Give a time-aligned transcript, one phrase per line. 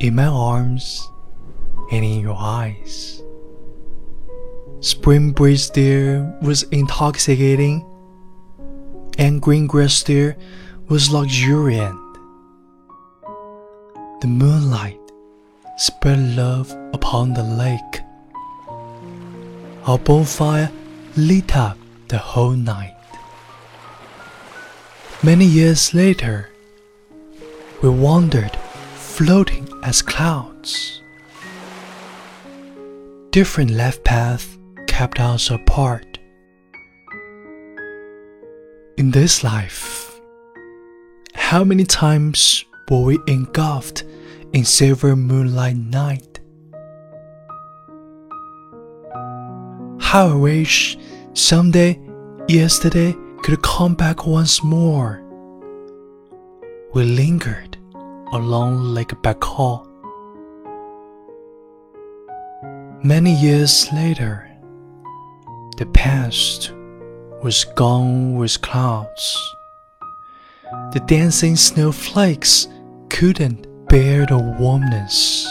[0.00, 1.10] in my arms
[1.90, 3.22] and in your eyes.
[4.80, 7.84] Spring breeze there was intoxicating,
[9.18, 10.36] and green grass there
[10.88, 11.98] was luxuriant.
[14.20, 15.00] The moonlight
[15.76, 18.02] spread love upon the lake.
[19.86, 20.70] Our bonfire
[21.16, 21.76] lit up
[22.08, 22.94] the whole night.
[25.22, 26.50] Many years later,
[27.82, 28.56] we wandered
[29.18, 31.02] floating as clouds.
[33.32, 34.56] Different life paths
[34.86, 36.20] kept us apart.
[38.96, 40.20] In this life,
[41.34, 44.04] how many times were we engulfed
[44.52, 46.38] in silver moonlight night?
[50.00, 50.96] How I wish
[51.34, 51.98] someday
[52.46, 55.20] yesterday could come back once more.
[56.94, 57.67] We lingered
[58.32, 59.86] along Lake Baikal.
[63.02, 64.50] Many years later,
[65.78, 66.72] the past
[67.42, 69.54] was gone with clouds.
[70.92, 72.68] The dancing snowflakes
[73.08, 75.46] couldn't bear the warmness.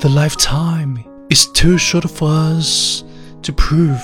[0.00, 3.04] The lifetime is too short for us
[3.42, 4.00] to prove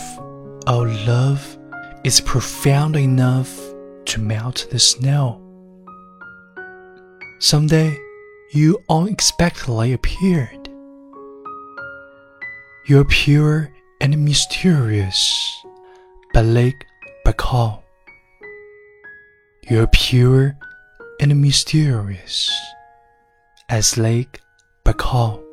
[0.67, 1.59] our love
[2.05, 3.68] is profound enough
[4.09, 5.39] to melt the snow.
[7.41, 7.95] Someday,
[8.53, 10.71] you unexpectedly appeared.
[12.87, 13.71] You're pure
[14.01, 15.63] and mysterious,
[16.33, 16.87] but Lake
[17.27, 17.83] Baikal.
[19.69, 20.57] You're pure
[21.21, 22.51] and mysterious
[23.69, 24.41] as Lake
[24.87, 25.48] Baikal.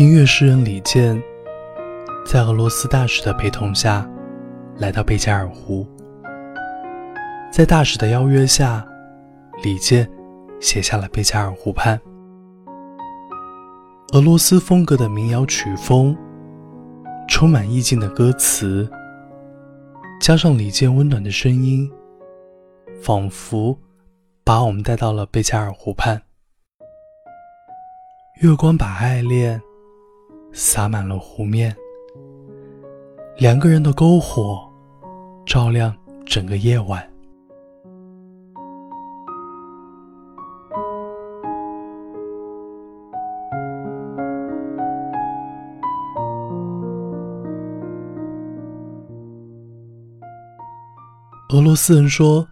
[0.00, 1.22] 音乐诗人李健，
[2.24, 4.10] 在俄罗斯大使的陪同下，
[4.78, 5.86] 来到贝加尔湖。
[7.52, 8.82] 在大使的邀约下，
[9.62, 10.10] 李健
[10.58, 11.98] 写下了《贝加尔湖畔》。
[14.14, 16.16] 俄罗斯风格的民谣曲风，
[17.28, 18.90] 充满意境的歌词，
[20.18, 21.86] 加上李健温暖的声音，
[23.02, 23.78] 仿佛
[24.44, 26.22] 把我们带到了贝加尔湖畔。
[28.40, 29.60] 月光把爱恋。
[30.52, 31.74] 洒满了湖面，
[33.38, 34.60] 两个人的篝火
[35.46, 35.94] 照亮
[36.26, 37.06] 整个夜晚。
[51.52, 52.46] 俄罗斯人说，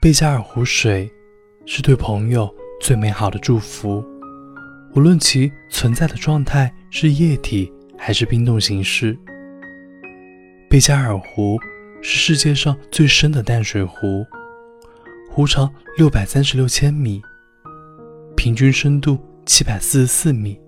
[0.00, 1.10] 贝加尔湖水
[1.64, 4.04] 是对朋友最美好的祝福。
[4.94, 9.18] 无论其存在的状态是液体还是冰冻形式，
[10.68, 11.58] 贝加尔湖
[12.02, 14.26] 是世界上最深的淡水湖，
[15.30, 17.22] 湖长六百三十六千米，
[18.36, 20.60] 平均深度七百四十四米，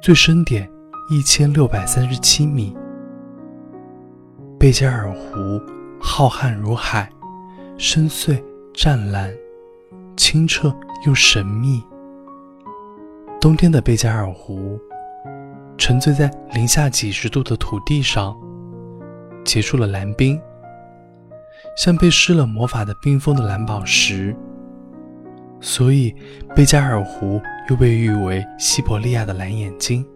[0.00, 0.66] 最深点
[1.10, 2.74] 一千六百三十七米。
[4.58, 5.60] 贝加尔湖
[6.00, 7.12] 浩瀚如海，
[7.76, 8.42] 深邃
[8.72, 9.30] 湛蓝，
[10.16, 10.74] 清澈
[11.06, 11.84] 又神秘。
[13.38, 14.80] 冬天的贝加尔湖，
[15.76, 18.36] 沉醉在零下几十度的土地上，
[19.44, 20.40] 结出了蓝冰，
[21.76, 24.34] 像被施了魔法的冰封的蓝宝石。
[25.60, 26.14] 所以，
[26.54, 30.06] 贝加尔湖又被誉为西伯利亚的蓝眼睛。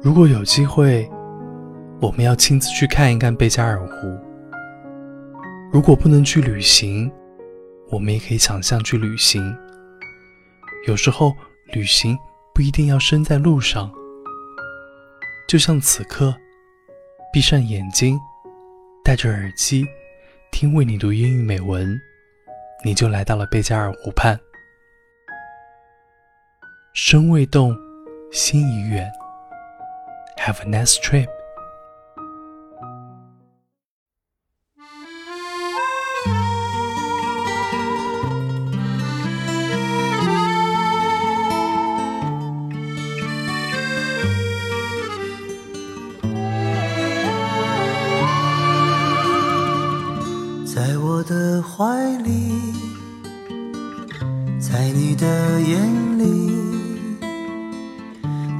[0.00, 1.08] 如果有机会，
[2.00, 4.18] 我们要亲自去看一看贝加尔湖。
[5.72, 7.10] 如果不能去旅行，
[7.90, 9.54] 我们也可以想象去旅行。
[10.86, 11.32] 有时候
[11.72, 12.18] 旅行
[12.54, 13.90] 不一定要身在路上，
[15.48, 16.34] 就像此刻，
[17.32, 18.20] 闭上眼睛，
[19.02, 19.86] 戴着耳机，
[20.50, 21.98] 听为你读英语美文，
[22.84, 24.38] 你就来到了贝加尔湖畔。
[26.92, 27.74] 身未动，
[28.30, 29.10] 心已远。
[30.36, 31.28] Have a nice trip.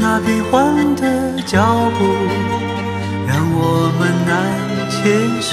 [0.00, 1.02] 那变幻的
[1.44, 1.62] 脚
[1.98, 2.04] 步，
[3.28, 4.32] 让我们难
[4.88, 5.00] 牵
[5.42, 5.52] 手。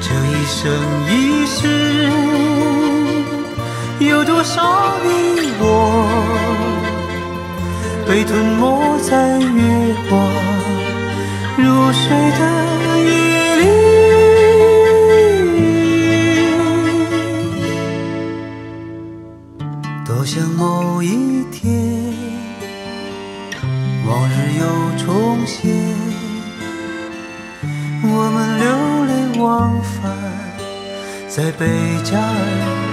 [0.00, 0.56] 这一生
[1.10, 1.12] 一
[1.44, 1.58] 世，
[3.98, 5.08] 有多少你
[5.58, 5.62] 我，
[8.06, 10.16] 被吞没在月光
[11.56, 12.06] 如水
[12.38, 12.42] 的
[13.10, 13.27] 夜
[24.08, 24.64] 往日又
[24.96, 25.60] 重现，
[28.02, 28.64] 我们流
[29.04, 30.00] 连忘返
[31.28, 31.66] 在贝
[32.02, 32.87] 加尔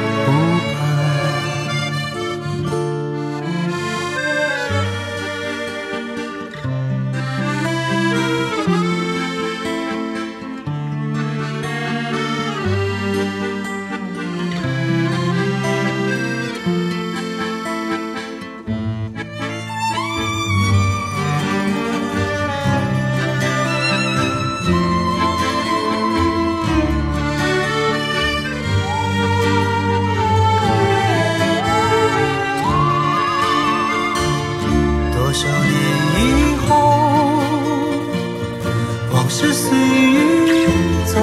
[39.27, 40.69] 是随云
[41.05, 41.19] 走，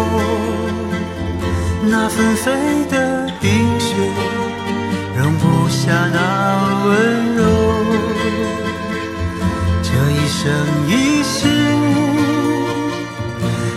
[1.82, 2.52] 那纷飞
[2.90, 3.50] 的冰
[3.80, 3.94] 雪
[5.16, 7.42] 容不下那温柔。
[9.82, 10.42] 这一生
[10.88, 11.48] 一世，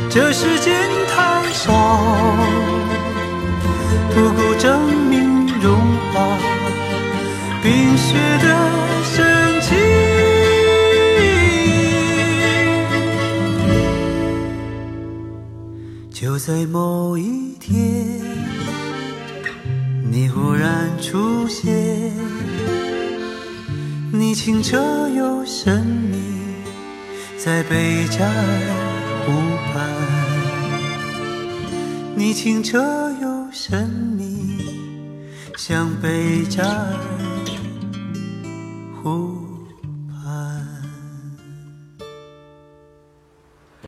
[0.10, 0.74] 这时间
[1.16, 1.72] 太少，
[4.13, 5.05] 不够证
[16.25, 18.19] 就在某一天，
[20.12, 22.12] 你忽然出现，
[24.12, 26.18] 你清澈又神秘，
[27.38, 28.33] 在贝加尔
[29.27, 29.33] 湖
[29.72, 29.88] 畔。
[32.16, 32.81] 你清澈
[33.22, 33.88] 又神
[34.18, 34.66] 秘，
[35.56, 36.98] 像贝加尔
[39.04, 39.35] 湖。